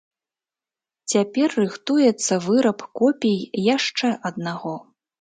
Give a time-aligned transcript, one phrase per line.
[1.13, 3.39] Цяпер рыхтуецца выраб копій
[3.75, 4.79] яшчэ аднаго.